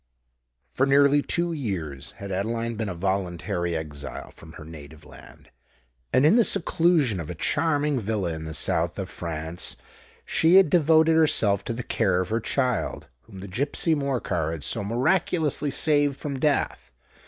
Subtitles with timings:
[0.67, 5.51] For nearly two years had Adeline been a voluntary exile from her native land;
[6.11, 9.75] and, in the seclusion of a charming villa in the south of France,
[10.25, 14.63] she had devoted herself to the care of her child, whom the gipsy Morcar had
[14.63, 16.91] so miraculously saved from death.